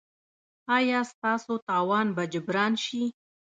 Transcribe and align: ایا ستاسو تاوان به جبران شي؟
ایا 0.77 0.99
ستاسو 1.11 1.53
تاوان 1.67 2.07
به 2.15 2.23
جبران 2.33 2.73
شي؟ 2.85 3.03